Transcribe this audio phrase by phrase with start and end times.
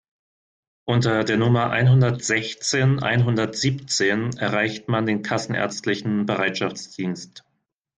[0.85, 7.43] Unter der Nummer einhundertsechzehn einhundertsiebzehn erreicht man den kassenärztlichen Bereitschaftsdienst.